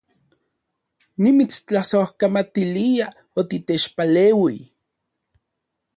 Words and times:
Nimitstlasojkamatilia 1.25 3.07
otitechpaleui 3.43 4.57